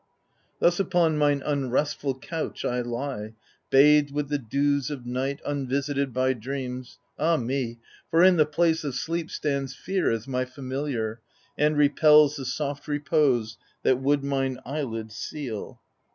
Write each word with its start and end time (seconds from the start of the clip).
Thus 0.59 0.79
upon 0.79 1.19
mine 1.19 1.41
unrestfiil 1.41 2.23
couch 2.23 2.65
I 2.65 2.81
lie. 2.81 3.35
Bathed 3.69 4.09
with 4.09 4.29
the 4.29 4.39
dews 4.39 4.89
of 4.89 5.05
night, 5.05 5.39
un 5.45 5.67
visited 5.67 6.11
By 6.11 6.33
dreams— 6.33 6.97
ah 7.19 7.37
me 7.37 7.73
1— 8.09 8.09
for 8.09 8.23
in 8.23 8.37
the 8.37 8.47
place 8.47 8.83
of 8.83 8.95
sleep 8.95 9.29
Stands 9.29 9.75
Fear 9.75 10.09
as 10.09 10.27
my 10.27 10.43
familiar, 10.43 11.21
and 11.55 11.77
repels 11.77 12.35
The 12.37 12.45
soft 12.45 12.87
repose 12.87 13.59
that 13.83 14.01
would 14.01 14.23
mine 14.23 14.59
eyelids 14.65 15.15
seal. 15.15 15.79